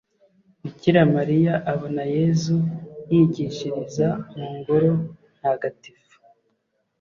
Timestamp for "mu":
4.37-4.47